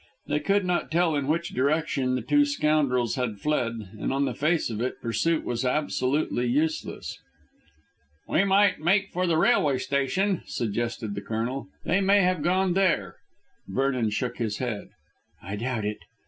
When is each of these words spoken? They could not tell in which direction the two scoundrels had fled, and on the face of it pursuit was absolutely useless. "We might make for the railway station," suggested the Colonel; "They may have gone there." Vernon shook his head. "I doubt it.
They 0.25 0.39
could 0.39 0.65
not 0.65 0.89
tell 0.89 1.15
in 1.15 1.27
which 1.27 1.53
direction 1.53 2.15
the 2.15 2.23
two 2.23 2.43
scoundrels 2.43 3.17
had 3.17 3.37
fled, 3.39 3.89
and 3.99 4.11
on 4.11 4.25
the 4.25 4.33
face 4.33 4.71
of 4.71 4.81
it 4.81 4.99
pursuit 4.99 5.43
was 5.45 5.63
absolutely 5.63 6.47
useless. 6.47 7.19
"We 8.27 8.43
might 8.43 8.79
make 8.79 9.11
for 9.11 9.27
the 9.27 9.37
railway 9.37 9.77
station," 9.77 10.41
suggested 10.47 11.13
the 11.13 11.21
Colonel; 11.21 11.67
"They 11.85 12.01
may 12.01 12.23
have 12.23 12.41
gone 12.41 12.73
there." 12.73 13.17
Vernon 13.67 14.09
shook 14.09 14.37
his 14.37 14.57
head. 14.57 14.89
"I 15.39 15.55
doubt 15.55 15.85
it. 15.85 15.99